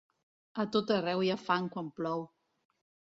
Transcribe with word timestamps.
A 0.63 0.65
tot 0.75 0.93
arreu 0.95 1.21
hi 1.25 1.31
ha 1.33 1.37
fang 1.43 1.69
quan 1.77 1.93
plou. 2.01 2.29